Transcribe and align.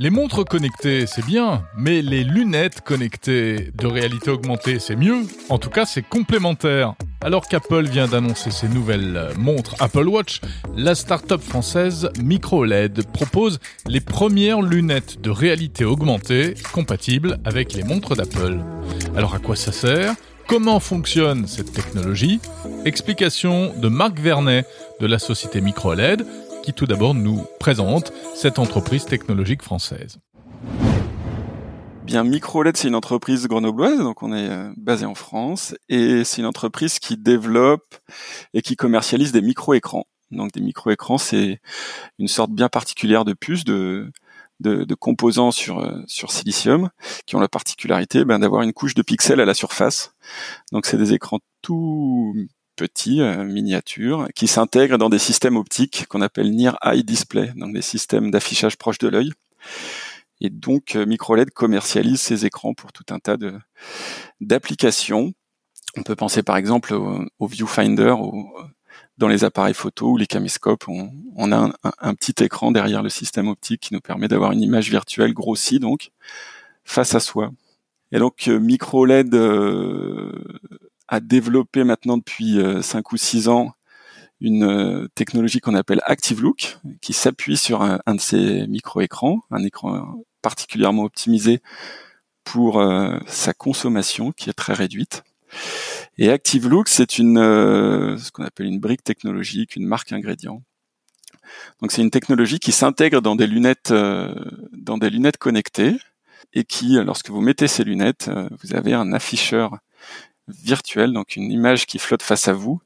Les 0.00 0.10
montres 0.10 0.44
connectées, 0.44 1.06
c'est 1.08 1.26
bien, 1.26 1.64
mais 1.76 2.02
les 2.02 2.22
lunettes 2.22 2.82
connectées 2.82 3.72
de 3.74 3.86
réalité 3.88 4.30
augmentée, 4.30 4.78
c'est 4.78 4.94
mieux. 4.94 5.26
En 5.48 5.58
tout 5.58 5.70
cas, 5.70 5.86
c'est 5.86 6.02
complémentaire. 6.02 6.94
Alors 7.20 7.48
qu'Apple 7.48 7.88
vient 7.88 8.06
d'annoncer 8.06 8.52
ses 8.52 8.68
nouvelles 8.68 9.30
montres 9.36 9.74
Apple 9.80 10.06
Watch, 10.06 10.40
la 10.76 10.94
start-up 10.94 11.40
française 11.40 12.10
MicroLED 12.22 13.08
propose 13.12 13.58
les 13.88 14.00
premières 14.00 14.62
lunettes 14.62 15.20
de 15.20 15.30
réalité 15.30 15.84
augmentée 15.84 16.54
compatibles 16.72 17.38
avec 17.44 17.72
les 17.72 17.82
montres 17.82 18.14
d'Apple. 18.14 18.60
Alors 19.16 19.34
à 19.34 19.40
quoi 19.40 19.56
ça 19.56 19.72
sert? 19.72 20.14
Comment 20.46 20.78
fonctionne 20.78 21.48
cette 21.48 21.72
technologie? 21.72 22.40
Explication 22.84 23.74
de 23.76 23.88
Marc 23.88 24.20
Vernet 24.20 24.64
de 25.00 25.06
la 25.08 25.18
société 25.18 25.60
MicroLED 25.60 26.24
qui 26.68 26.74
tout 26.74 26.84
d'abord 26.84 27.14
nous 27.14 27.46
présente 27.58 28.12
cette 28.34 28.58
entreprise 28.58 29.06
technologique 29.06 29.62
française. 29.62 30.18
Bien, 32.04 32.24
MicroLED, 32.24 32.76
c'est 32.76 32.88
une 32.88 32.94
entreprise 32.94 33.46
grenobloise, 33.46 33.96
donc 33.96 34.22
on 34.22 34.34
est 34.34 34.50
euh, 34.50 34.70
basé 34.76 35.06
en 35.06 35.14
France, 35.14 35.74
et 35.88 36.24
c'est 36.24 36.42
une 36.42 36.46
entreprise 36.46 36.98
qui 36.98 37.16
développe 37.16 37.96
et 38.52 38.60
qui 38.60 38.76
commercialise 38.76 39.32
des 39.32 39.40
micro-écrans. 39.40 40.04
Donc 40.30 40.52
des 40.52 40.60
micro-écrans, 40.60 41.16
c'est 41.16 41.62
une 42.18 42.28
sorte 42.28 42.50
bien 42.50 42.68
particulière 42.68 43.24
de 43.24 43.32
puce, 43.32 43.64
de, 43.64 44.12
composants 45.00 45.52
sur, 45.52 45.78
euh, 45.78 46.02
sur 46.06 46.30
silicium, 46.30 46.90
qui 47.24 47.34
ont 47.34 47.40
la 47.40 47.48
particularité 47.48 48.26
ben, 48.26 48.40
d'avoir 48.40 48.60
une 48.60 48.74
couche 48.74 48.92
de 48.92 49.00
pixels 49.00 49.40
à 49.40 49.46
la 49.46 49.54
surface. 49.54 50.12
Donc 50.72 50.84
c'est 50.84 50.98
des 50.98 51.14
écrans 51.14 51.38
tout 51.62 52.34
petits, 52.78 53.20
euh, 53.20 53.44
miniatures, 53.44 54.28
qui 54.34 54.46
s'intègrent 54.46 54.98
dans 54.98 55.10
des 55.10 55.18
systèmes 55.18 55.56
optiques 55.56 56.06
qu'on 56.08 56.22
appelle 56.22 56.54
Near 56.54 56.78
Eye 56.82 57.02
Display, 57.02 57.52
donc 57.56 57.74
des 57.74 57.82
systèmes 57.82 58.30
d'affichage 58.30 58.76
proche 58.78 58.98
de 58.98 59.08
l'œil. 59.08 59.32
Et 60.40 60.48
donc 60.48 60.94
euh, 60.94 61.04
MicroLED 61.04 61.50
commercialise 61.50 62.20
ces 62.20 62.46
écrans 62.46 62.72
pour 62.72 62.92
tout 62.92 63.04
un 63.10 63.18
tas 63.18 63.36
d'applications. 64.40 65.32
On 65.96 66.04
peut 66.04 66.14
penser 66.14 66.44
par 66.44 66.56
exemple 66.56 66.94
au, 66.94 67.46
viewfinder, 67.46 68.14
dans 69.16 69.28
les 69.28 69.42
appareils 69.42 69.74
photo 69.74 70.12
ou 70.12 70.16
les 70.16 70.26
caméscopes, 70.26 70.86
on, 70.86 71.52
a 71.52 71.72
un, 71.82 72.14
petit 72.14 72.44
écran 72.44 72.70
derrière 72.70 73.02
le 73.02 73.08
système 73.08 73.48
optique 73.48 73.80
qui 73.80 73.94
nous 73.94 74.00
permet 74.00 74.28
d'avoir 74.28 74.52
une 74.52 74.62
image 74.62 74.90
virtuelle 74.90 75.34
grossie 75.34 75.80
donc 75.80 76.12
face 76.84 77.16
à 77.16 77.20
soi. 77.20 77.50
Et 78.12 78.18
donc 78.18 78.46
euh, 78.46 78.60
MicroLED 78.60 79.34
a 81.08 81.20
développé 81.20 81.84
maintenant 81.84 82.18
depuis 82.18 82.58
5 82.82 82.98
euh, 82.98 83.02
ou 83.12 83.16
6 83.16 83.48
ans 83.48 83.72
une 84.40 84.62
euh, 84.62 85.08
technologie 85.16 85.60
qu'on 85.60 85.74
appelle 85.74 86.00
ActiveLook, 86.04 86.78
qui 87.00 87.12
s'appuie 87.12 87.56
sur 87.56 87.82
un, 87.82 87.98
de 88.14 88.20
ces 88.20 88.68
micro-écrans, 88.68 89.40
un 89.50 89.64
écran 89.64 90.22
particulièrement 90.42 91.02
optimisé 91.02 91.60
pour 92.44 92.78
euh, 92.78 93.18
sa 93.26 93.52
consommation, 93.52 94.30
qui 94.30 94.48
est 94.48 94.52
très 94.52 94.74
réduite. 94.74 95.24
Et 96.18 96.30
ActiveLook, 96.30 96.88
c'est 96.88 97.18
une 97.18 97.38
ce 97.38 98.30
qu'on 98.30 98.44
appelle 98.44 98.66
une 98.66 98.78
brique 98.78 99.02
technologique, 99.02 99.76
une 99.76 99.86
marque 99.86 100.12
ingrédient. 100.12 100.62
Donc 101.80 101.90
c'est 101.90 102.02
une 102.02 102.10
technologie 102.10 102.58
qui 102.58 102.70
s'intègre 102.70 103.22
dans 103.22 103.34
des 103.34 103.46
lunettes 103.46 103.92
dans 103.92 104.98
des 104.98 105.10
lunettes 105.10 105.38
connectées 105.38 105.96
et 106.52 106.64
qui, 106.64 106.96
lorsque 107.02 107.30
vous 107.30 107.40
mettez 107.40 107.66
ces 107.66 107.82
lunettes, 107.82 108.30
vous 108.60 108.74
avez 108.74 108.92
un 108.92 109.12
afficheur 109.12 109.78
virtuelle, 110.48 111.12
donc 111.12 111.36
une 111.36 111.50
image 111.50 111.86
qui 111.86 111.98
flotte 111.98 112.22
face 112.22 112.48
à 112.48 112.52
vous 112.52 112.80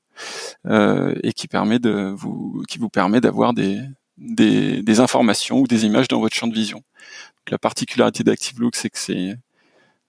euh, 0.67 1.15
et 1.23 1.33
qui 1.33 1.49
permet 1.49 1.79
de 1.79 2.13
vous, 2.17 2.63
qui 2.69 2.79
vous 2.79 2.89
permet 2.89 3.21
d'avoir 3.21 3.55
des, 3.55 3.81
des, 4.19 4.83
des, 4.83 5.01
informations 5.01 5.61
ou 5.61 5.67
des 5.67 5.85
images 5.85 6.09
dans 6.09 6.21
votre 6.21 6.35
champ 6.35 6.47
de 6.47 6.55
vision. 6.55 6.79
Donc, 6.79 7.51
la 7.51 7.59
particularité 7.59 8.25
d'ActiveLook, 8.25 8.77
c'est 8.77 8.91
que 8.91 8.99
c'est 8.99 9.37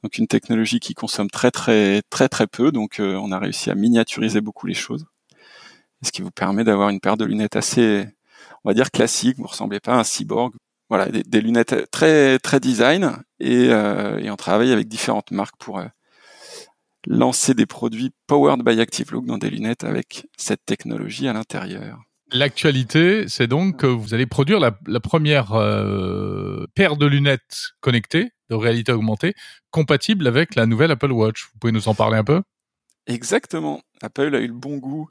donc 0.03 0.17
une 0.17 0.27
technologie 0.27 0.79
qui 0.79 0.93
consomme 0.93 1.29
très 1.29 1.51
très 1.51 2.01
très 2.09 2.27
très 2.27 2.47
peu, 2.47 2.71
donc 2.71 2.99
euh, 2.99 3.15
on 3.15 3.31
a 3.31 3.39
réussi 3.39 3.69
à 3.69 3.75
miniaturiser 3.75 4.41
beaucoup 4.41 4.67
les 4.67 4.73
choses, 4.73 5.05
ce 6.03 6.11
qui 6.11 6.21
vous 6.21 6.31
permet 6.31 6.63
d'avoir 6.63 6.89
une 6.89 6.99
paire 6.99 7.17
de 7.17 7.25
lunettes 7.25 7.55
assez, 7.55 8.05
on 8.63 8.69
va 8.69 8.73
dire 8.73 8.91
classique. 8.91 9.37
Vous 9.37 9.47
ressemblez 9.47 9.79
pas 9.79 9.93
à 9.93 9.99
un 9.99 10.03
cyborg. 10.03 10.53
Voilà, 10.89 11.07
des, 11.07 11.23
des 11.23 11.41
lunettes 11.41 11.89
très 11.91 12.37
très 12.39 12.59
design 12.59 13.17
et, 13.39 13.69
euh, 13.69 14.19
et 14.19 14.29
on 14.29 14.35
travaille 14.35 14.71
avec 14.71 14.87
différentes 14.87 15.31
marques 15.31 15.55
pour 15.57 15.79
euh, 15.79 15.85
lancer 17.07 17.53
des 17.53 17.65
produits 17.65 18.11
powered 18.27 18.63
by 18.63 18.79
ActiveLook 18.79 19.25
dans 19.25 19.37
des 19.37 19.49
lunettes 19.49 19.83
avec 19.83 20.27
cette 20.37 20.65
technologie 20.65 21.27
à 21.27 21.33
l'intérieur. 21.33 21.99
L'actualité, 22.31 23.25
c'est 23.27 23.47
donc 23.47 23.77
que 23.77 23.85
vous 23.85 24.13
allez 24.13 24.25
produire 24.25 24.59
la, 24.59 24.99
première 24.99 25.53
euh, 25.53 26.65
paire 26.73 26.97
de 26.97 27.05
lunettes 27.05 27.73
connectées 27.79 28.31
de 28.49 28.55
réalité 28.55 28.91
augmentée 28.91 29.33
compatible 29.71 30.27
avec 30.27 30.55
la 30.55 30.65
nouvelle 30.65 30.91
Apple 30.91 31.11
Watch. 31.11 31.49
Vous 31.53 31.59
pouvez 31.59 31.73
nous 31.73 31.87
en 31.87 31.93
parler 31.93 32.17
un 32.17 32.23
peu? 32.23 32.41
Exactement. 33.05 33.81
Apple 34.01 34.33
a 34.33 34.39
eu 34.39 34.47
le 34.47 34.53
bon 34.53 34.77
goût 34.77 35.07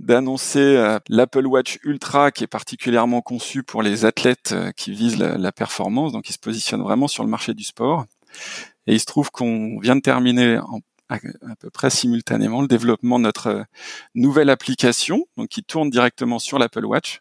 d'annoncer 0.00 0.58
euh, 0.58 0.98
l'Apple 1.08 1.46
Watch 1.46 1.78
Ultra 1.84 2.30
qui 2.30 2.44
est 2.44 2.48
particulièrement 2.48 3.20
conçu 3.20 3.62
pour 3.62 3.82
les 3.82 4.04
athlètes 4.04 4.52
euh, 4.52 4.72
qui 4.72 4.92
visent 4.92 5.18
la, 5.18 5.36
la 5.36 5.52
performance, 5.52 6.12
donc 6.12 6.28
il 6.28 6.32
se 6.32 6.38
positionne 6.38 6.82
vraiment 6.82 7.08
sur 7.08 7.24
le 7.24 7.30
marché 7.30 7.54
du 7.54 7.62
sport. 7.62 8.06
Et 8.86 8.94
il 8.94 9.00
se 9.00 9.06
trouve 9.06 9.30
qu'on 9.30 9.78
vient 9.80 9.96
de 9.96 10.00
terminer 10.00 10.58
en 10.58 10.80
à, 11.08 11.18
peu 11.58 11.70
près 11.70 11.90
simultanément 11.90 12.62
le 12.62 12.68
développement 12.68 13.18
de 13.18 13.24
notre 13.24 13.46
euh, 13.48 13.62
nouvelle 14.14 14.50
application, 14.50 15.26
donc 15.36 15.48
qui 15.48 15.62
tourne 15.62 15.90
directement 15.90 16.38
sur 16.38 16.58
l'Apple 16.58 16.84
Watch 16.84 17.20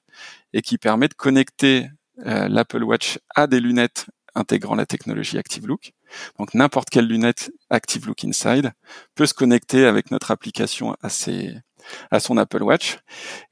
et 0.54 0.62
qui 0.62 0.78
permet 0.78 1.08
de 1.08 1.14
connecter 1.14 1.90
euh, 2.26 2.48
l'Apple 2.48 2.84
Watch 2.84 3.20
à 3.36 3.48
des 3.48 3.60
lunettes 3.60 4.08
intégrant 4.36 4.76
la 4.76 4.86
technologie 4.86 5.38
ActiveLook. 5.38 5.94
Donc 6.38 6.54
n'importe 6.54 6.90
quelle 6.90 7.08
lunette 7.08 7.52
ActiveLook 7.70 8.24
Inside 8.26 8.74
peut 9.16 9.26
se 9.26 9.34
connecter 9.34 9.86
avec 9.86 10.12
notre 10.12 10.32
application 10.32 10.96
à, 11.02 11.10
ses, 11.10 11.56
son 12.20 12.38
Apple 12.38 12.62
Watch. 12.62 12.98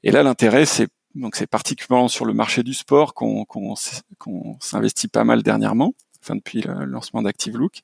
Et 0.02 0.10
là, 0.10 0.22
l'intérêt, 0.22 0.66
c'est 0.66 0.88
donc 1.14 1.36
c'est 1.36 1.46
particulièrement 1.46 2.08
sur 2.08 2.24
le 2.24 2.34
marché 2.34 2.64
du 2.64 2.74
sport 2.74 3.14
qu'on 3.14 3.46
s'investit 4.60 5.08
pas 5.08 5.24
mal 5.24 5.42
dernièrement 5.42 5.94
depuis 6.32 6.62
le 6.62 6.84
lancement 6.84 7.22
d'ActiveLook. 7.22 7.82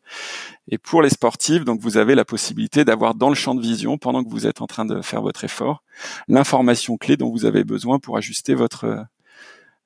Et 0.68 0.78
pour 0.78 1.02
les 1.02 1.10
sportifs, 1.10 1.64
donc 1.64 1.80
vous 1.80 1.96
avez 1.96 2.14
la 2.14 2.24
possibilité 2.24 2.84
d'avoir 2.84 3.14
dans 3.14 3.28
le 3.28 3.34
champ 3.34 3.54
de 3.54 3.60
vision, 3.60 3.98
pendant 3.98 4.24
que 4.24 4.30
vous 4.30 4.46
êtes 4.46 4.62
en 4.62 4.66
train 4.66 4.84
de 4.84 5.02
faire 5.02 5.22
votre 5.22 5.44
effort, 5.44 5.82
l'information 6.28 6.96
clé 6.96 7.16
dont 7.16 7.30
vous 7.30 7.44
avez 7.44 7.64
besoin 7.64 7.98
pour 7.98 8.16
ajuster 8.16 8.54
votre 8.54 9.04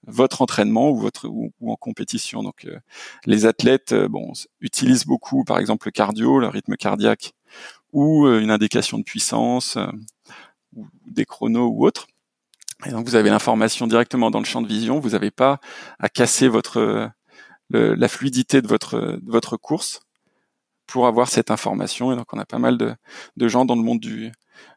votre 0.06 0.42
entraînement 0.42 0.90
ou 0.90 0.98
votre 0.98 1.28
ou, 1.28 1.52
en 1.66 1.76
compétition. 1.76 2.42
Donc 2.42 2.64
euh, 2.66 2.78
les 3.26 3.46
athlètes 3.46 3.92
euh, 3.92 4.08
bon 4.08 4.32
utilisent 4.60 5.06
beaucoup 5.06 5.44
par 5.44 5.58
exemple 5.58 5.88
le 5.88 5.92
cardio, 5.92 6.38
le 6.38 6.48
rythme 6.48 6.76
cardiaque 6.76 7.32
ou 7.92 8.26
euh, 8.26 8.40
une 8.40 8.50
indication 8.50 8.98
de 8.98 9.04
puissance 9.04 9.78
des 11.06 11.24
chronos 11.24 11.68
ou 11.68 11.86
autres. 11.86 12.06
Et 12.86 12.90
donc 12.90 13.06
vous 13.06 13.14
avez 13.14 13.30
l'information 13.30 13.86
directement 13.86 14.30
dans 14.30 14.40
le 14.40 14.44
champ 14.44 14.60
de 14.60 14.68
vision, 14.68 14.98
vous 14.98 15.10
n'avez 15.10 15.30
pas 15.30 15.60
à 15.98 16.08
casser 16.08 16.48
votre 16.48 17.10
la 17.70 18.08
fluidité 18.08 18.62
de 18.62 18.68
votre, 18.68 19.18
votre 19.24 19.56
course 19.56 20.00
pour 20.86 21.06
avoir 21.06 21.28
cette 21.28 21.50
information. 21.50 22.12
Et 22.12 22.16
donc, 22.16 22.32
on 22.32 22.38
a 22.38 22.46
pas 22.46 22.58
mal 22.58 22.78
de, 22.78 22.94
de 23.36 23.48
gens 23.48 23.64
dans 23.64 23.76
le 23.76 23.82
monde 23.82 24.00
du, 24.00 24.32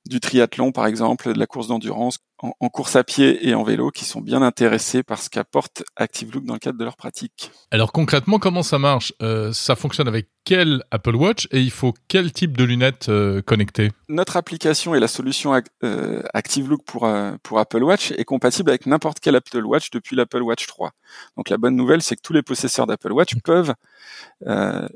du 0.05 0.19
triathlon, 0.19 0.71
par 0.71 0.87
exemple, 0.87 1.33
de 1.33 1.39
la 1.39 1.47
course 1.47 1.67
d'endurance, 1.67 2.19
en, 2.39 2.69
course 2.69 2.95
à 2.95 3.03
pied 3.03 3.47
et 3.47 3.55
en 3.55 3.63
vélo, 3.63 3.89
qui 3.89 4.05
sont 4.05 4.21
bien 4.21 4.41
intéressés 4.41 5.01
par 5.01 5.19
ce 5.21 5.29
qu'apporte 5.29 5.83
ActiveLook 5.95 6.45
dans 6.45 6.53
le 6.53 6.59
cadre 6.59 6.77
de 6.77 6.83
leur 6.83 6.95
pratique. 6.95 7.51
Alors 7.71 7.91
concrètement, 7.91 8.37
comment 8.37 8.61
ça 8.61 8.77
marche? 8.77 9.11
Euh, 9.21 9.51
Ça 9.53 9.75
fonctionne 9.75 10.07
avec 10.07 10.29
quel 10.43 10.83
Apple 10.91 11.15
Watch 11.15 11.47
et 11.51 11.59
il 11.59 11.71
faut 11.71 11.93
quel 12.07 12.31
type 12.31 12.55
de 12.55 12.63
lunettes 12.63 13.09
euh, 13.09 13.41
connectées? 13.41 13.91
Notre 14.07 14.37
application 14.37 14.93
et 14.93 14.99
la 14.99 15.07
solution 15.07 15.59
euh, 15.83 16.21
ActiveLook 16.33 16.83
pour, 16.85 17.09
pour 17.41 17.59
Apple 17.59 17.83
Watch 17.83 18.11
est 18.11 18.25
compatible 18.25 18.69
avec 18.69 18.85
n'importe 18.85 19.19
quel 19.19 19.35
Apple 19.35 19.65
Watch 19.65 19.89
depuis 19.89 20.15
l'Apple 20.15 20.43
Watch 20.43 20.67
3. 20.67 20.91
Donc 21.37 21.49
la 21.49 21.57
bonne 21.57 21.75
nouvelle, 21.75 22.03
c'est 22.03 22.15
que 22.15 22.21
tous 22.21 22.33
les 22.33 22.43
possesseurs 22.43 22.85
d'Apple 22.85 23.11
Watch 23.11 23.35
peuvent 23.43 23.73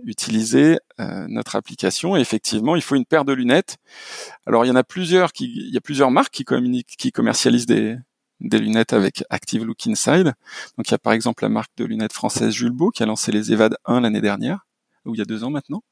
utiliser 0.06 0.78
notre 1.28 1.56
application. 1.56 2.16
Effectivement, 2.16 2.76
il 2.76 2.82
faut 2.82 2.96
une 2.96 3.06
paire 3.06 3.26
de 3.26 3.34
lunettes. 3.34 3.78
Alors 4.46 4.66
il 4.66 4.70
y 4.70 4.72
en 4.72 4.76
a 4.76 4.84
plusieurs 4.84 5.34
qui, 5.34 5.46
il 5.46 5.74
y 5.74 5.78
a 5.78 5.82
plusieurs 5.82 6.12
marques 6.12 6.34
qui 6.34 6.44
communiquent, 6.44 7.12
commercialisent 7.14 7.66
des, 7.66 7.98
lunettes 8.40 8.94
avec 8.94 9.24
Active 9.30 9.66
Look 9.66 9.88
Inside. 9.88 10.34
Donc 10.78 10.88
il 10.88 10.92
y 10.92 10.96
a 10.96 11.00
par 11.00 11.14
exemple 11.14 11.44
la 11.44 11.50
marque 11.50 11.72
de 11.78 11.86
lunettes 11.86 12.14
française 12.14 12.54
Jules 12.54 12.72
Beau 12.72 12.90
qui 12.90 13.04
a 13.04 13.06
lancé 13.06 13.32
les 13.32 13.52
Evad 13.52 13.76
1 13.86 14.02
l'année 14.02 14.22
dernière, 14.22 14.66
ou 15.06 15.16
il 15.16 15.20
y 15.20 15.22
a 15.22 15.26
deux 15.26 15.44
ans 15.44 15.52
maintenant. 15.52 15.84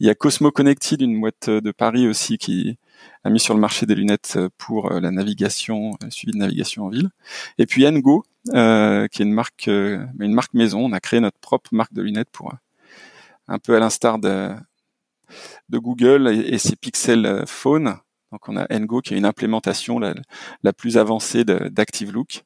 Il 0.00 0.06
y 0.06 0.10
a 0.10 0.14
Cosmo 0.14 0.50
Connected, 0.50 1.00
une 1.00 1.20
boîte 1.20 1.50
de 1.50 1.70
Paris 1.70 2.08
aussi 2.08 2.38
qui 2.38 2.78
a 3.24 3.30
mis 3.30 3.40
sur 3.40 3.54
le 3.54 3.60
marché 3.60 3.86
des 3.86 3.94
lunettes 3.94 4.38
pour 4.58 4.92
euh, 4.92 5.00
la 5.00 5.10
navigation, 5.10 5.96
euh, 6.02 6.10
suivi 6.10 6.32
de 6.32 6.38
navigation 6.38 6.84
en 6.84 6.88
ville. 6.88 7.10
Et 7.58 7.66
puis 7.66 7.86
Engo, 7.86 8.24
euh, 8.54 9.08
qui 9.08 9.22
est 9.22 9.24
une 9.24 9.32
marque, 9.32 9.66
une 9.66 10.34
marque 10.34 10.54
maison. 10.54 10.84
On 10.84 10.92
a 10.92 11.00
créé 11.00 11.20
notre 11.20 11.38
propre 11.38 11.70
marque 11.72 11.92
de 11.92 12.02
lunettes 12.02 12.30
pour 12.30 12.52
un 13.48 13.58
peu 13.58 13.76
à 13.76 13.80
l'instar 13.80 14.18
de, 14.18 14.50
de 15.68 15.78
Google 15.78 16.28
et, 16.28 16.58
ses 16.58 16.76
Pixel 16.76 17.44
Phone 17.46 17.98
donc 18.34 18.48
on 18.48 18.56
a 18.56 18.66
Ngo 18.68 19.00
qui 19.00 19.14
est 19.14 19.16
une 19.16 19.26
implémentation 19.26 20.00
la, 20.00 20.72
plus 20.72 20.98
avancée 20.98 21.44
d'ActiveLook. 21.44 22.42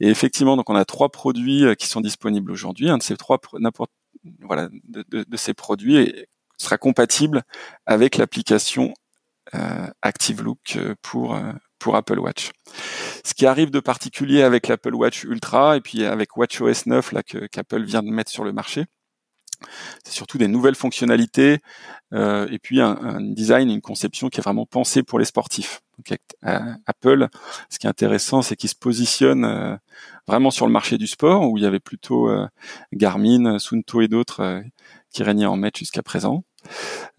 Et 0.00 0.08
effectivement, 0.08 0.56
donc 0.56 0.70
on 0.70 0.74
a 0.74 0.86
trois 0.86 1.10
produits 1.10 1.76
qui 1.76 1.86
sont 1.88 2.00
disponibles 2.00 2.50
aujourd'hui. 2.50 2.88
Un 2.88 2.96
de 2.96 3.02
ces 3.02 3.18
trois, 3.18 3.38
n'importe 3.58 3.92
voilà, 4.40 4.70
de, 4.84 5.36
ces 5.36 5.52
produits 5.52 6.10
sera 6.56 6.78
compatible 6.78 7.42
avec 7.84 8.16
l'application 8.16 8.94
euh, 9.54 9.86
ActiveLook 10.00 10.78
pour 11.02 11.38
pour 11.78 11.96
Apple 11.96 12.18
Watch. 12.18 12.52
Ce 13.26 13.34
qui 13.34 13.44
arrive 13.44 13.70
de 13.70 13.80
particulier 13.80 14.42
avec 14.42 14.68
l'Apple 14.68 14.94
Watch 14.94 15.24
Ultra 15.24 15.76
et 15.76 15.82
puis 15.82 16.06
avec 16.06 16.34
WatchOS 16.38 16.86
9 16.86 17.12
là 17.12 17.22
que 17.22 17.46
qu'Apple 17.46 17.82
vient 17.82 18.02
de 18.02 18.08
mettre 18.08 18.30
sur 18.30 18.44
le 18.44 18.54
marché, 18.54 18.86
c'est 20.04 20.12
surtout 20.12 20.38
des 20.38 20.48
nouvelles 20.48 20.74
fonctionnalités 20.74 21.58
euh, 22.12 22.46
et 22.50 22.58
puis 22.58 22.80
un, 22.80 22.96
un, 23.00 23.20
design, 23.20 23.70
une 23.70 23.80
conception 23.80 24.28
qui 24.28 24.40
est 24.40 24.42
vraiment 24.42 24.66
pensée 24.66 25.02
pour 25.02 25.18
les 25.18 25.24
sportifs. 25.24 25.82
Donc, 25.98 26.18
Apple, 26.86 27.28
ce 27.70 27.78
qui 27.78 27.86
est 27.86 27.90
intéressant, 27.90 28.42
c'est 28.42 28.56
qu'il 28.56 28.68
se 28.68 28.74
positionne 28.74 29.44
euh, 29.44 29.76
vraiment 30.26 30.50
sur 30.50 30.66
le 30.66 30.72
marché 30.72 30.98
du 30.98 31.06
sport 31.06 31.48
où 31.48 31.56
il 31.56 31.62
y 31.62 31.66
avait 31.66 31.80
plutôt 31.80 32.28
euh, 32.28 32.46
Garmin, 32.92 33.58
Sunto 33.58 34.00
et 34.00 34.08
d'autres 34.08 34.40
euh, 34.40 34.60
qui 35.12 35.22
régnaient 35.22 35.46
en 35.46 35.56
maître 35.56 35.78
jusqu'à 35.78 36.02
présent. 36.02 36.44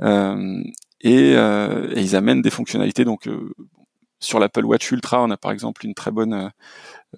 Et, 0.02 1.34
et, 1.34 2.02
ils 2.02 2.16
amènent 2.16 2.42
des 2.42 2.50
fonctionnalités 2.50 3.06
donc 3.06 3.30
sur 4.20 4.40
l'Apple 4.40 4.66
Watch 4.66 4.92
Ultra, 4.92 5.24
on 5.24 5.30
a 5.30 5.38
par 5.38 5.52
exemple 5.52 5.86
une 5.86 5.94
très 5.94 6.10
bonne 6.10 6.50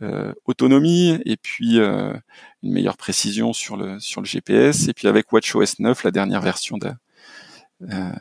euh, 0.01 0.33
autonomie 0.45 1.19
et 1.25 1.37
puis 1.37 1.79
euh, 1.79 2.13
une 2.63 2.73
meilleure 2.73 2.97
précision 2.97 3.53
sur 3.53 3.77
le 3.77 3.99
sur 3.99 4.21
le 4.21 4.27
GPS. 4.27 4.87
Et 4.87 4.93
puis 4.93 5.07
avec 5.07 5.31
WatchOS 5.31 5.79
9, 5.79 6.03
la 6.03 6.11
dernière 6.11 6.41
version 6.41 6.77
euh, 7.81 8.11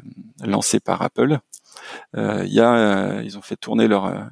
lancée 0.45 0.81
par 0.81 1.03
Apple, 1.03 1.39
y 2.15 2.61
a, 2.61 3.23
ils 3.23 3.37
ont 3.37 3.43
fait 3.43 3.57
tourner 3.57 3.89
leur 3.89 4.31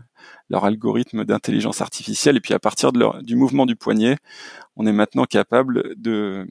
leur 0.50 0.64
algorithme 0.64 1.24
d'intelligence 1.24 1.80
artificielle. 1.80 2.36
Et 2.36 2.40
puis 2.40 2.54
à 2.54 2.58
partir 2.58 2.92
du 2.92 3.36
mouvement 3.36 3.66
du 3.66 3.76
poignet, 3.76 4.16
on 4.76 4.86
est 4.86 4.92
maintenant 4.92 5.24
capable 5.24 5.94
de 6.00 6.46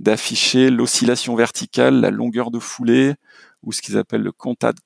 d'afficher 0.00 0.70
l'oscillation 0.70 1.34
verticale, 1.34 2.00
la 2.00 2.10
longueur 2.10 2.50
de 2.50 2.58
foulée 2.58 3.14
ou 3.62 3.72
ce 3.72 3.82
qu'ils 3.82 3.96
appellent 3.98 4.22
le 4.22 4.32
contact 4.32 4.78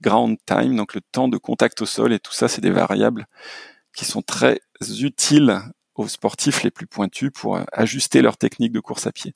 ground 0.00 0.36
time, 0.46 0.76
donc 0.76 0.94
le 0.94 1.00
temps 1.00 1.28
de 1.28 1.38
contact 1.38 1.80
au 1.82 1.86
sol, 1.86 2.12
et 2.12 2.18
tout 2.18 2.32
ça, 2.32 2.48
c'est 2.48 2.60
des 2.60 2.70
variables 2.70 3.26
qui 3.94 4.04
sont 4.04 4.22
très 4.22 4.60
utiles 4.80 5.62
aux 5.96 6.08
sportifs 6.08 6.62
les 6.62 6.70
plus 6.70 6.86
pointus 6.86 7.30
pour 7.32 7.56
euh, 7.56 7.64
ajuster 7.72 8.22
leur 8.22 8.36
technique 8.36 8.72
de 8.72 8.80
course 8.80 9.06
à 9.06 9.12
pied. 9.12 9.34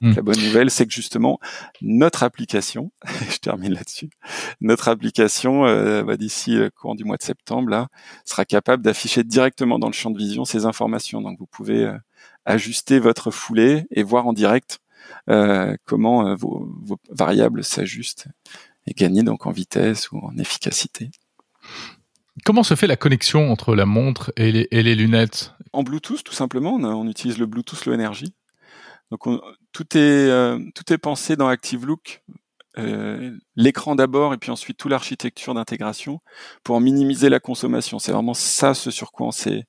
Hmm. 0.00 0.12
La 0.14 0.22
bonne 0.22 0.40
nouvelle, 0.40 0.70
c'est 0.70 0.86
que 0.86 0.92
justement 0.92 1.38
notre 1.82 2.22
application, 2.22 2.90
je 3.30 3.36
termine 3.38 3.74
là-dessus, 3.74 4.08
notre 4.60 4.88
application 4.88 5.66
euh, 5.66 6.02
bah, 6.02 6.16
d'ici 6.16 6.54
le 6.54 6.70
courant 6.70 6.94
du 6.94 7.04
mois 7.04 7.16
de 7.16 7.22
septembre 7.22 7.68
là, 7.68 7.88
sera 8.24 8.44
capable 8.44 8.82
d'afficher 8.82 9.24
directement 9.24 9.78
dans 9.78 9.88
le 9.88 9.92
champ 9.92 10.10
de 10.10 10.18
vision 10.18 10.44
ces 10.44 10.64
informations. 10.64 11.20
Donc 11.20 11.38
vous 11.38 11.46
pouvez 11.46 11.84
euh, 11.84 11.98
ajuster 12.44 12.98
votre 12.98 13.30
foulée 13.30 13.84
et 13.90 14.02
voir 14.02 14.26
en 14.26 14.32
direct 14.32 14.78
comment 15.84 16.34
vos, 16.34 16.68
vos 16.82 16.98
variables 17.08 17.64
s'ajustent 17.64 18.26
et 18.86 18.94
gagner 18.94 19.22
donc 19.22 19.46
en 19.46 19.50
vitesse 19.50 20.10
ou 20.10 20.18
en 20.18 20.36
efficacité. 20.38 21.10
Comment 22.48 22.62
se 22.62 22.76
fait 22.76 22.86
la 22.86 22.96
connexion 22.96 23.52
entre 23.52 23.74
la 23.74 23.84
montre 23.84 24.32
et 24.36 24.50
les, 24.50 24.94
lunettes? 24.94 25.52
En 25.74 25.82
Bluetooth, 25.82 26.24
tout 26.24 26.32
simplement. 26.32 26.76
On, 26.76 27.06
utilise 27.06 27.36
le 27.36 27.44
Bluetooth 27.44 27.84
Low 27.84 27.92
Energy. 27.92 28.32
Donc 29.10 29.24
tout 29.72 29.98
est 29.98 30.30
euh, 30.30 30.58
tout 30.74 30.90
est 30.90 30.96
pensé 30.96 31.36
dans 31.36 31.46
ActiveLook, 31.46 32.22
euh, 32.78 33.36
l'écran 33.54 33.96
d'abord 33.96 34.32
et 34.32 34.38
puis 34.38 34.50
ensuite 34.50 34.78
toute 34.78 34.90
l'architecture 34.90 35.52
d'intégration 35.52 36.20
pour 36.64 36.80
minimiser 36.80 37.28
la 37.28 37.38
consommation. 37.38 37.98
C'est 37.98 38.12
vraiment 38.12 38.32
ça 38.32 38.72
ce 38.72 38.90
sur 38.90 39.12
quoi 39.12 39.26
on 39.26 39.30
s'est 39.30 39.66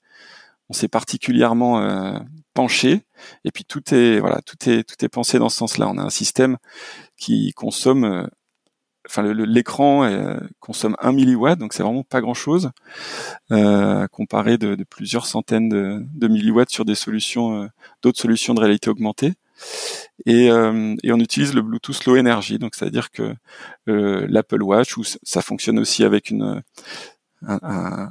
on 0.70 0.74
s'est 0.74 0.88
particulièrement 0.88 1.81
euh, 1.81 2.18
penché. 2.54 3.02
Et 3.44 3.52
puis 3.52 3.66
tout 3.66 3.94
est 3.94 4.22
voilà 4.22 4.42
tout 4.42 4.70
est 4.70 4.88
tout 4.88 5.04
est 5.04 5.10
pensé 5.10 5.38
dans 5.38 5.50
ce 5.50 5.58
sens-là. 5.58 5.90
On 5.90 5.98
a 5.98 6.04
un 6.04 6.10
système 6.10 6.56
qui 7.18 7.52
consomme 7.52 8.30
enfin 9.10 9.24
l'écran 9.24 10.04
euh, 10.04 10.38
consomme 10.60 10.96
1 11.00 11.12
milliwatt, 11.14 11.58
donc 11.58 11.74
c'est 11.74 11.82
vraiment 11.84 12.04
pas 12.04 12.22
grand 12.22 12.36
chose 12.36 12.72
euh, 13.52 14.08
comparé 14.08 14.58
de, 14.58 14.76
plusieurs 14.84 15.26
centaines 15.26 15.70
de, 15.70 16.28
milliwatts 16.28 16.70
sur 16.70 16.86
des 16.86 16.96
solutions, 16.96 17.64
euh, 17.64 17.68
d'autres 18.04 18.20
solutions 18.20 18.54
de 18.54 18.60
réalité 18.60 18.90
augmentée. 18.90 19.34
Et, 20.26 20.52
euh, 20.52 20.96
et, 21.04 21.12
on 21.12 21.18
utilise 21.18 21.54
le 21.54 21.62
Bluetooth 21.62 22.06
Low 22.06 22.18
Energy, 22.18 22.60
donc 22.60 22.76
c'est-à-dire 22.76 23.10
que 23.12 23.34
l'Apple 23.88 24.62
Watch, 24.62 24.96
où 24.98 25.04
ça 25.04 25.42
fonctionne 25.42 25.80
aussi 25.80 26.04
avec 26.04 26.30
une, 26.30 26.62
un, 27.42 28.10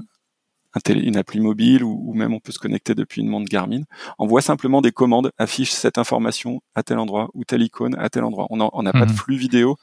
une 0.88 1.16
appli 1.16 1.40
mobile 1.40 1.84
ou, 1.84 2.12
même 2.14 2.32
on 2.34 2.40
peut 2.40 2.52
se 2.52 2.58
connecter 2.58 2.94
depuis 2.94 3.20
une 3.20 3.28
montre 3.28 3.48
Garmin, 3.48 3.82
envoie 4.18 4.42
simplement 4.42 4.80
des 4.80 4.92
commandes, 4.92 5.32
affiche 5.38 5.70
cette 5.70 5.98
information 5.98 6.60
à 6.74 6.82
tel 6.82 6.98
endroit 6.98 7.28
ou 7.34 7.44
telle 7.44 7.62
icône 7.62 7.94
à 7.98 8.08
tel 8.08 8.24
endroit. 8.24 8.46
On 8.50 8.82
n'a 8.82 8.92
pas 8.92 9.06
de 9.06 9.10
mhm. 9.10 9.16
flux 9.16 9.36
vidéo 9.36 9.76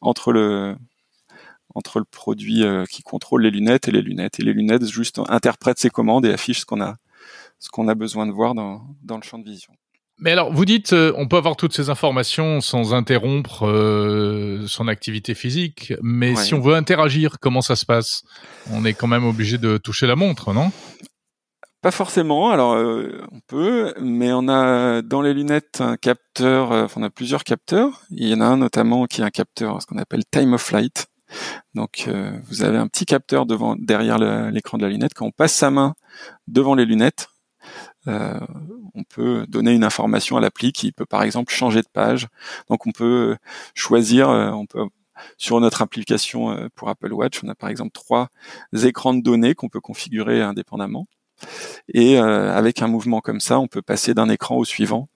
entre 0.00 0.32
le 0.32 0.76
entre 1.74 1.98
le 1.98 2.04
produit 2.04 2.64
euh, 2.64 2.84
qui 2.86 3.02
contrôle 3.02 3.42
les 3.42 3.50
lunettes 3.50 3.88
et 3.88 3.92
les 3.92 4.02
lunettes. 4.02 4.40
Et 4.40 4.42
les 4.42 4.52
lunettes 4.52 4.86
juste 4.86 5.20
interprètent 5.28 5.78
ces 5.78 5.90
commandes 5.90 6.24
et 6.24 6.32
affichent 6.32 6.60
ce 6.60 6.66
qu'on 6.66 6.80
a 6.80 6.96
ce 7.58 7.68
qu'on 7.68 7.88
a 7.88 7.94
besoin 7.94 8.26
de 8.26 8.32
voir 8.32 8.54
dans, 8.54 8.82
dans 9.02 9.16
le 9.16 9.22
champ 9.22 9.38
de 9.38 9.44
vision. 9.44 9.72
Mais 10.20 10.32
alors, 10.32 10.52
vous 10.52 10.64
dites, 10.64 10.92
euh, 10.92 11.12
on 11.16 11.28
peut 11.28 11.36
avoir 11.36 11.56
toutes 11.56 11.72
ces 11.72 11.90
informations 11.90 12.60
sans 12.60 12.92
interrompre 12.92 13.68
euh, 13.68 14.66
son 14.66 14.88
activité 14.88 15.34
physique, 15.34 15.92
mais 16.02 16.34
si 16.34 16.54
on 16.54 16.60
veut 16.60 16.74
interagir, 16.74 17.36
comment 17.40 17.62
ça 17.62 17.76
se 17.76 17.86
passe? 17.86 18.22
On 18.72 18.84
est 18.84 18.94
quand 18.94 19.06
même 19.06 19.24
obligé 19.24 19.58
de 19.58 19.76
toucher 19.76 20.08
la 20.08 20.16
montre, 20.16 20.52
non? 20.52 20.72
Pas 21.82 21.92
forcément. 21.92 22.50
Alors, 22.50 22.72
euh, 22.72 23.24
on 23.30 23.38
peut, 23.46 23.94
mais 24.00 24.32
on 24.32 24.48
a 24.48 25.02
dans 25.02 25.22
les 25.22 25.32
lunettes 25.32 25.80
un 25.80 25.96
capteur. 25.96 26.72
Enfin, 26.72 27.00
on 27.00 27.04
a 27.04 27.10
plusieurs 27.10 27.44
capteurs. 27.44 28.02
Il 28.10 28.26
y 28.26 28.34
en 28.34 28.40
a 28.40 28.46
un 28.46 28.56
notamment 28.56 29.06
qui 29.06 29.20
est 29.20 29.24
un 29.24 29.30
capteur, 29.30 29.80
ce 29.80 29.86
qu'on 29.86 29.98
appelle 29.98 30.24
time 30.28 30.54
of 30.54 30.62
flight. 30.62 31.06
Donc, 31.74 32.10
vous 32.48 32.64
avez 32.64 32.78
un 32.78 32.88
petit 32.88 33.04
capteur 33.04 33.46
devant, 33.46 33.76
derrière 33.78 34.18
l'écran 34.50 34.78
de 34.78 34.82
la 34.82 34.88
lunette. 34.88 35.12
Quand 35.14 35.26
on 35.26 35.30
passe 35.30 35.52
sa 35.52 35.70
main 35.70 35.94
devant 36.48 36.74
les 36.74 36.86
lunettes, 36.86 37.28
euh, 38.08 38.40
on 38.94 39.04
peut 39.04 39.46
donner 39.48 39.72
une 39.72 39.84
information 39.84 40.36
à 40.36 40.40
l'appli 40.40 40.72
qui 40.72 40.92
peut 40.92 41.06
par 41.06 41.22
exemple 41.22 41.52
changer 41.52 41.82
de 41.82 41.88
page. 41.92 42.26
Donc 42.68 42.86
on 42.86 42.92
peut 42.92 43.36
choisir, 43.74 44.30
euh, 44.30 44.50
on 44.50 44.66
peut 44.66 44.84
sur 45.36 45.60
notre 45.60 45.82
application 45.82 46.50
euh, 46.50 46.68
pour 46.74 46.88
Apple 46.88 47.12
Watch, 47.12 47.42
on 47.42 47.48
a 47.48 47.54
par 47.54 47.70
exemple 47.70 47.90
trois 47.92 48.28
écrans 48.82 49.14
de 49.14 49.22
données 49.22 49.54
qu'on 49.54 49.68
peut 49.68 49.80
configurer 49.80 50.42
indépendamment. 50.42 51.06
Et 51.94 52.18
avec 52.18 52.82
un 52.82 52.88
mouvement 52.88 53.20
comme 53.20 53.38
ça, 53.38 53.60
on 53.60 53.68
peut 53.68 53.82
passer 53.82 54.12
d'un 54.12 54.28
écran 54.28 54.56
au 54.56 54.64
suivant 54.64 55.08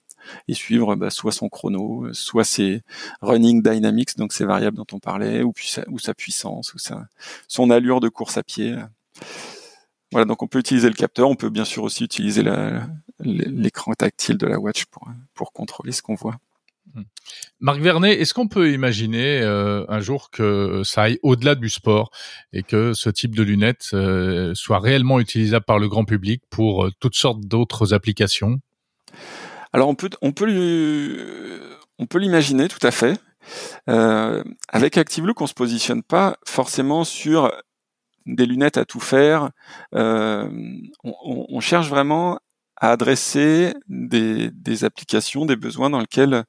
et 0.46 0.54
suivre 0.54 0.94
bah, 0.94 1.10
soit 1.10 1.32
son 1.32 1.48
chrono, 1.48 2.06
soit 2.12 2.44
ses 2.44 2.82
running 3.22 3.60
dynamics, 3.60 4.16
donc 4.16 4.32
ces 4.32 4.44
variables 4.44 4.76
dont 4.76 4.86
on 4.92 5.00
parlait, 5.00 5.42
ou, 5.42 5.52
sa, 5.98 6.14
puissance, 6.14 6.74
ou 6.74 6.78
son 7.48 7.70
allure 7.70 7.98
de 7.98 8.08
course 8.08 8.36
à 8.36 8.44
pied. 8.44 8.76
Voilà, 10.12 10.26
donc 10.26 10.42
on 10.42 10.46
peut 10.46 10.58
utiliser 10.58 10.88
le 10.88 10.94
capteur, 10.94 11.28
on 11.28 11.34
peut 11.34 11.48
bien 11.48 11.64
sûr 11.64 11.82
aussi 11.82 12.04
utiliser 12.04 12.44
l'écran 13.20 13.94
tactile 13.94 14.36
de 14.36 14.46
la 14.46 14.58
watch 14.58 14.84
pour, 14.84 15.08
pour 15.34 15.52
contrôler 15.52 15.90
ce 15.90 16.02
qu'on 16.02 16.14
voit. 16.14 16.36
Hmm. 16.94 17.02
Marc 17.60 17.80
Vernet, 17.80 18.20
est-ce 18.20 18.34
qu'on 18.34 18.48
peut 18.48 18.72
imaginer 18.72 19.40
euh, 19.40 19.84
un 19.88 20.00
jour 20.00 20.30
que 20.30 20.82
ça 20.84 21.04
aille 21.04 21.18
au-delà 21.22 21.54
du 21.54 21.70
sport 21.70 22.10
et 22.52 22.62
que 22.62 22.92
ce 22.92 23.08
type 23.08 23.34
de 23.34 23.42
lunettes 23.42 23.90
euh, 23.94 24.52
soit 24.54 24.80
réellement 24.80 25.18
utilisable 25.18 25.64
par 25.64 25.78
le 25.78 25.88
grand 25.88 26.04
public 26.04 26.42
pour 26.50 26.84
euh, 26.84 26.90
toutes 27.00 27.14
sortes 27.14 27.40
d'autres 27.40 27.94
applications? 27.94 28.58
Alors 29.72 29.88
on 29.88 29.94
peut 29.94 30.10
on 30.20 30.32
peut 30.32 31.58
on 31.98 32.06
peut 32.06 32.18
l'imaginer 32.18 32.68
tout 32.68 32.84
à 32.86 32.90
fait. 32.90 33.18
avec 33.86 34.98
ActiveLook, 34.98 35.40
on 35.40 35.46
se 35.46 35.54
positionne 35.54 36.02
pas 36.02 36.36
forcément 36.44 37.04
sur 37.04 37.50
des 38.26 38.46
lunettes 38.46 38.76
à 38.76 38.84
tout 38.84 39.00
faire. 39.00 39.50
Euh, 39.94 40.48
on, 41.02 41.60
cherche 41.60 41.88
vraiment 41.88 42.38
à 42.76 42.90
adresser 42.90 43.74
des, 43.88 44.84
applications, 44.84 45.46
des 45.46 45.56
besoins 45.56 45.90
dans 45.90 46.00
lesquels 46.00 46.44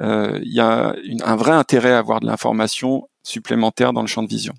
euh, 0.00 0.38
il 0.42 0.52
y 0.52 0.60
a 0.60 0.94
un 1.24 1.36
vrai 1.36 1.52
intérêt 1.52 1.92
à 1.92 1.98
avoir 1.98 2.20
de 2.20 2.26
l'information 2.26 3.08
supplémentaire 3.22 3.92
dans 3.92 4.02
le 4.02 4.06
champ 4.06 4.22
de 4.22 4.28
vision. 4.28 4.54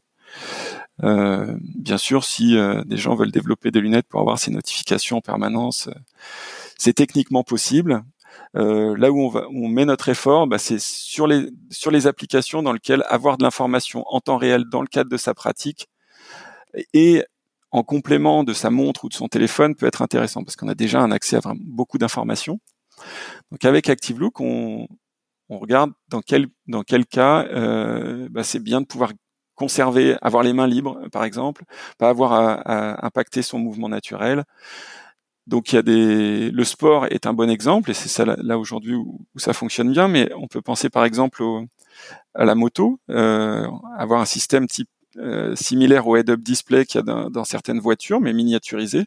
Euh, 1.03 1.57
bien 1.61 1.97
sûr, 1.97 2.23
si 2.23 2.55
des 2.85 2.97
gens 2.97 3.15
veulent 3.15 3.31
développer 3.31 3.71
des 3.71 3.81
lunettes 3.81 4.07
pour 4.07 4.21
avoir 4.21 4.39
ces 4.39 4.51
notifications 4.51 5.17
en 5.17 5.21
permanence, 5.21 5.89
c'est 6.77 6.93
techniquement 6.93 7.43
possible. 7.43 8.03
Là 8.55 9.11
où 9.11 9.19
on, 9.19 9.29
va, 9.29 9.47
où 9.49 9.65
on 9.65 9.67
met 9.67 9.85
notre 9.85 10.09
effort, 10.09 10.45
bah, 10.45 10.59
c'est 10.59 10.79
sur 10.79 11.25
les 11.25 11.49
sur 11.71 11.89
les 11.89 12.05
applications 12.05 12.61
dans 12.61 12.71
lesquelles 12.71 13.03
avoir 13.09 13.37
de 13.37 13.43
l'information 13.43 14.03
en 14.07 14.19
temps 14.19 14.37
réel 14.37 14.65
dans 14.65 14.81
le 14.81 14.87
cadre 14.87 15.09
de 15.09 15.17
sa 15.17 15.33
pratique 15.33 15.87
et 16.93 17.23
en 17.71 17.83
complément 17.83 18.43
de 18.43 18.53
sa 18.53 18.69
montre 18.69 19.05
ou 19.05 19.09
de 19.09 19.13
son 19.13 19.27
téléphone 19.27 19.75
peut 19.75 19.87
être 19.87 20.01
intéressant 20.01 20.43
parce 20.43 20.55
qu'on 20.55 20.67
a 20.67 20.75
déjà 20.75 21.01
un 21.01 21.11
accès 21.11 21.37
à 21.37 21.53
beaucoup 21.59 21.97
d'informations. 21.97 22.59
Donc 23.51 23.65
avec 23.65 23.89
ActiveLook, 23.89 24.39
on, 24.39 24.87
on 25.49 25.57
regarde 25.57 25.91
dans 26.09 26.21
quel 26.21 26.47
dans 26.67 26.83
quel 26.83 27.05
cas 27.05 27.45
euh, 27.45 28.27
bah 28.29 28.43
c'est 28.43 28.59
bien 28.59 28.81
de 28.81 28.85
pouvoir 28.85 29.11
conserver, 29.55 30.17
avoir 30.21 30.43
les 30.43 30.53
mains 30.53 30.67
libres 30.67 30.99
par 31.11 31.23
exemple, 31.23 31.63
pas 31.97 32.09
avoir 32.09 32.33
à, 32.33 33.05
impacter 33.05 33.41
son 33.41 33.59
mouvement 33.59 33.89
naturel 33.89 34.43
Donc 35.47 35.71
il 35.71 35.75
y 35.75 35.79
a 35.79 35.81
des, 35.81 36.51
le 36.51 36.63
sport 36.63 37.07
est 37.07 37.27
un 37.27 37.33
bon 37.33 37.49
exemple 37.49 37.91
et 37.91 37.93
c'est 37.93 38.09
ça 38.09 38.25
là, 38.25 38.57
aujourd'hui 38.57 38.95
où, 38.95 39.21
ça 39.37 39.53
fonctionne 39.53 39.91
bien. 39.91 40.07
Mais 40.07 40.31
on 40.35 40.47
peut 40.47 40.61
penser 40.61 40.89
par 40.89 41.05
exemple 41.05 41.43
à 42.33 42.45
la 42.45 42.55
moto, 42.55 42.99
euh, 43.09 43.67
avoir 43.97 44.21
un 44.21 44.25
système 44.25 44.67
type 44.67 44.89
euh, 45.17 45.55
similaire 45.55 46.07
au 46.07 46.15
head-up 46.15 46.39
display 46.39 46.85
qu'il 46.85 47.01
y 47.05 47.09
a 47.09 47.29
dans, 47.29 47.43
certaines 47.45 47.79
voitures, 47.79 48.19
mais 48.19 48.33
miniaturisé, 48.33 49.05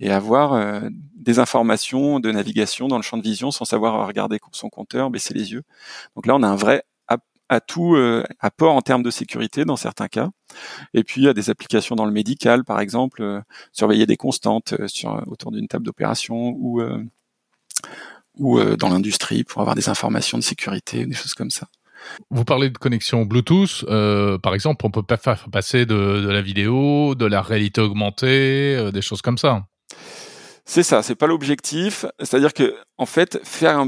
et 0.00 0.10
avoir 0.10 0.52
euh, 0.52 0.80
des 1.14 1.38
informations 1.38 2.20
de 2.20 2.30
navigation 2.32 2.88
dans 2.88 2.96
le 2.96 3.02
champ 3.02 3.16
de 3.16 3.22
vision 3.22 3.50
sans 3.50 3.64
savoir 3.64 4.06
regarder 4.06 4.38
son 4.50 4.68
compteur, 4.68 5.10
baisser 5.10 5.32
les 5.32 5.52
yeux. 5.52 5.62
Donc 6.16 6.26
là, 6.26 6.34
on 6.34 6.42
a 6.42 6.48
un 6.48 6.56
vrai 6.56 6.84
atout, 7.48 7.96
euh, 7.96 8.24
apport 8.40 8.74
en 8.74 8.80
termes 8.80 9.02
de 9.02 9.10
sécurité 9.10 9.66
dans 9.66 9.76
certains 9.76 10.08
cas. 10.08 10.30
Et 10.94 11.04
puis 11.04 11.20
il 11.20 11.24
y 11.24 11.28
a 11.28 11.34
des 11.34 11.50
applications 11.50 11.94
dans 11.96 12.06
le 12.06 12.12
médical, 12.12 12.64
par 12.64 12.80
exemple, 12.80 13.22
euh, 13.22 13.40
surveiller 13.72 14.06
des 14.06 14.16
constantes 14.16 14.74
sur, 14.86 15.22
autour 15.26 15.52
d'une 15.52 15.68
table 15.68 15.84
d'opération 15.84 16.54
ou 16.58 16.82
ou 18.38 18.58
dans 18.76 18.88
l'industrie 18.88 19.44
pour 19.44 19.60
avoir 19.60 19.76
des 19.76 19.90
informations 19.90 20.38
de 20.38 20.42
sécurité, 20.42 21.04
des 21.04 21.14
choses 21.14 21.34
comme 21.34 21.50
ça. 21.50 21.68
Vous 22.30 22.44
parlez 22.44 22.70
de 22.70 22.78
connexion 22.78 23.24
Bluetooth, 23.24 23.84
euh, 23.88 24.38
par 24.38 24.54
exemple, 24.54 24.84
on 24.86 24.90
peut 24.90 25.02
pas 25.02 25.16
faire 25.16 25.48
passer 25.50 25.86
de, 25.86 26.20
de, 26.20 26.28
la 26.28 26.42
vidéo, 26.42 27.14
de 27.14 27.26
la 27.26 27.42
réalité 27.42 27.80
augmentée, 27.80 28.76
euh, 28.76 28.90
des 28.90 29.02
choses 29.02 29.22
comme 29.22 29.38
ça. 29.38 29.64
C'est 30.64 30.82
ça, 30.82 31.02
c'est 31.02 31.16
pas 31.16 31.26
l'objectif. 31.26 32.06
C'est-à-dire 32.20 32.54
que, 32.54 32.74
en 32.96 33.06
fait, 33.06 33.40
faire 33.44 33.80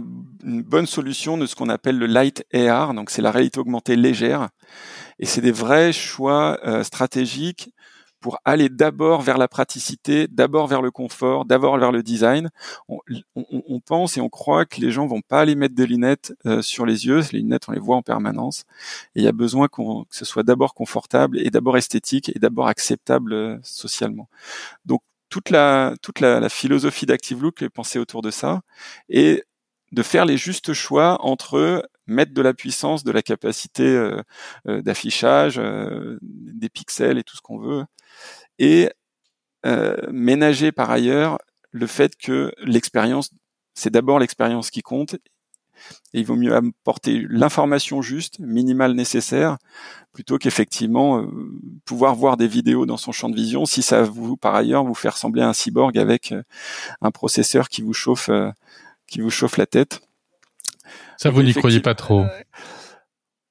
une 0.45 0.63
bonne 0.63 0.87
solution 0.87 1.39
de 1.39 1.47
ce 1.47 1.55
qu'on 1.55 1.69
appelle 1.69 1.99
le 1.99 2.07
light 2.07 2.45
AR, 2.53 2.95
donc 2.95 3.11
c'est 3.11 3.23
la 3.23 3.31
réalité 3.31 3.61
augmentée 3.61 3.97
légère, 3.97 4.49
et 5.19 5.27
c'est 5.27 5.41
des 5.41 5.53
vrais 5.53 5.93
choix 5.93 6.59
euh, 6.67 6.83
stratégiques 6.83 7.71
pour 8.25 8.41
aller 8.47 8.71
d'abord 8.71 9.21
vers 9.21 9.37
la 9.37 9.49
praticité, 9.49 10.29
d'abord 10.29 10.67
vers 10.67 10.81
le 10.81 10.91
confort, 10.91 11.45
d'abord 11.45 11.77
vers 11.77 11.93
le 11.93 12.03
design. 12.03 12.49
On, 12.89 13.81
pense 13.81 14.17
et 14.17 14.23
on 14.23 14.31
croit 14.31 14.65
que 14.65 14.81
les 14.81 14.91
gens 14.91 15.07
vont 15.07 15.21
pas 15.21 15.43
aller 15.43 15.55
mettre 15.55 15.75
des 15.75 15.87
lunettes 15.87 16.33
euh, 16.47 16.63
sur 16.63 16.87
les 16.87 17.05
yeux. 17.05 17.21
Les 17.33 17.41
lunettes, 17.41 17.69
on 17.69 17.73
les 17.73 17.79
voit 17.79 17.97
en 17.97 18.03
permanence. 18.03 18.65
Il 19.15 19.23
y 19.23 19.29
a 19.29 19.33
besoin 19.33 19.69
que 19.69 19.83
ce 20.09 20.25
soit 20.25 20.43
d'abord 20.43 20.73
confortable 20.73 21.39
et 21.39 21.51
d'abord 21.51 21.77
esthétique 21.77 22.35
et 22.35 22.39
d'abord 22.39 22.67
acceptable 22.67 23.35
euh, 23.35 23.59
socialement. 23.63 24.31
Donc 24.87 25.03
toute 25.29 25.51
la 25.51 25.95
toute 26.01 26.21
la, 26.21 26.49
philosophie 26.49 27.05
d'Active 27.05 27.43
Look 27.43 27.61
est 27.61 27.69
pensée 27.69 27.99
autour 27.99 28.23
de 28.23 28.31
ça 28.31 28.63
et 29.11 29.45
de 29.93 30.03
faire 30.03 30.25
les 30.25 30.39
justes 30.39 30.73
choix 30.73 31.19
entre 31.21 31.87
mettre 32.07 32.33
de 32.33 32.41
la 32.41 32.55
puissance, 32.55 33.05
de 33.05 33.13
la 33.13 33.21
capacité 33.21 33.85
euh, 33.85 34.23
d'affichage, 34.81 35.61
des 36.23 36.69
pixels 36.71 37.19
et 37.19 37.23
tout 37.23 37.37
ce 37.37 37.43
qu'on 37.43 37.59
veut, 37.59 37.85
et 38.59 38.91
euh, 39.67 39.97
ménager 40.11 40.73
par 40.73 40.91
ailleurs 40.91 41.39
le 41.71 41.87
fait 41.87 42.17
que 42.17 42.53
l'expérience, 42.65 43.31
c'est 43.75 43.91
d'abord 43.91 44.19
l'expérience 44.19 44.71
qui 44.71 44.83
compte, 44.83 45.15
et 46.13 46.21
il 46.21 46.25
vaut 46.25 46.37
mieux 46.37 46.55
apporter 46.55 47.25
l'information 47.29 48.01
juste, 48.01 48.39
minimale 48.39 48.93
nécessaire, 48.93 49.59
plutôt 50.13 50.39
qu'effectivement 50.39 51.21
euh, 51.21 51.27
pouvoir 51.85 52.15
voir 52.15 52.37
des 52.37 52.47
vidéos 52.47 52.87
dans 52.87 52.97
son 52.97 53.11
champ 53.11 53.29
de 53.29 53.35
vision 53.35 53.67
si 53.67 53.83
ça 53.83 54.03
vous 54.03 54.37
par 54.37 54.55
ailleurs 54.55 54.85
vous 54.85 54.95
fait 54.95 55.09
ressembler 55.09 55.43
à 55.43 55.49
un 55.49 55.53
cyborg 55.53 55.99
avec 55.99 56.33
euh, 56.33 56.43
un 57.01 57.11
processeur 57.11 57.69
qui 57.69 57.83
vous 57.83 57.93
chauffe 57.93 58.31
qui 59.07 59.21
vous 59.21 59.31
chauffe 59.31 59.57
la 59.57 59.67
tête. 59.67 60.01
Ça 61.17 61.31
vous 61.31 61.43
n'y 61.43 61.53
croyez 61.53 61.81
pas 61.81 61.95
trop 61.95 62.25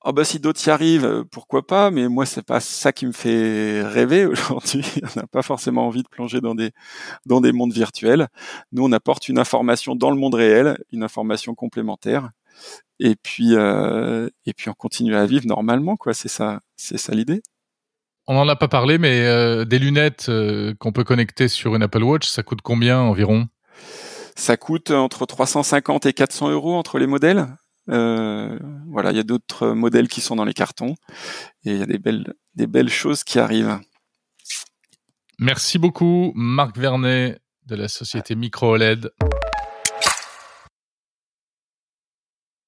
oh 0.03 0.11
bah 0.13 0.23
si 0.23 0.39
d'autres 0.39 0.65
y 0.67 0.69
arrivent, 0.69 1.05
euh, 1.05 1.23
pourquoi 1.23 1.65
pas, 1.65 1.91
mais 1.91 2.07
moi 2.07 2.25
c'est 2.25 2.45
pas 2.45 2.59
ça 2.59 2.91
qui 2.91 3.05
me 3.05 3.11
fait 3.11 3.83
rêver 3.83 4.25
aujourd'hui. 4.27 4.85
on 5.03 5.19
n'a 5.19 5.27
pas 5.27 5.41
forcément 5.41 5.87
envie 5.87 6.03
de 6.03 6.07
plonger 6.07 6.41
dans 6.41 6.55
des 6.55 6.71
dans 7.25 7.41
des 7.41 7.51
mondes 7.51 7.73
virtuels. 7.73 8.27
Nous 8.71 8.83
on 8.83 8.91
apporte 8.91 9.29
une 9.29 9.39
information 9.39 9.95
dans 9.95 10.11
le 10.11 10.17
monde 10.17 10.35
réel, 10.35 10.77
une 10.91 11.03
information 11.03 11.55
complémentaire, 11.55 12.29
et 12.99 13.15
puis 13.15 13.55
euh, 13.55 14.29
et 14.45 14.53
puis 14.53 14.69
on 14.69 14.73
continue 14.73 15.15
à 15.15 15.25
vivre 15.25 15.47
normalement 15.47 15.95
quoi. 15.95 16.13
C'est 16.13 16.29
ça, 16.29 16.59
c'est 16.75 16.97
ça 16.97 17.13
l'idée. 17.13 17.41
On 18.27 18.35
n'en 18.35 18.47
a 18.47 18.55
pas 18.55 18.69
parlé, 18.69 18.97
mais 18.97 19.25
euh, 19.25 19.65
des 19.65 19.79
lunettes 19.79 20.31
qu'on 20.79 20.93
peut 20.93 21.03
connecter 21.03 21.49
sur 21.49 21.75
une 21.75 21.83
Apple 21.83 22.03
Watch, 22.03 22.27
ça 22.27 22.41
coûte 22.41 22.61
combien 22.61 22.99
environ? 22.99 23.47
Ça 24.35 24.55
coûte 24.57 24.91
entre 24.91 25.25
350 25.25 26.05
et 26.05 26.13
400 26.13 26.49
euros 26.49 26.73
entre 26.75 26.99
les 26.99 27.07
modèles. 27.07 27.47
Euh, 27.89 28.57
voilà, 28.87 29.11
il 29.11 29.17
y 29.17 29.19
a 29.19 29.23
d'autres 29.23 29.69
modèles 29.69 30.07
qui 30.07 30.21
sont 30.21 30.35
dans 30.35 30.45
les 30.45 30.53
cartons 30.53 30.95
et 31.65 31.71
il 31.71 31.77
y 31.77 31.81
a 31.81 31.85
des 31.85 31.99
belles, 31.99 32.33
des 32.55 32.67
belles 32.67 32.89
choses 32.89 33.23
qui 33.23 33.39
arrivent. 33.39 33.79
Merci 35.39 35.79
beaucoup, 35.79 36.31
Marc 36.35 36.77
Vernet 36.77 37.39
de 37.65 37.75
la 37.75 37.87
société 37.87 38.35
Micro 38.35 38.73
OLED. 38.73 39.11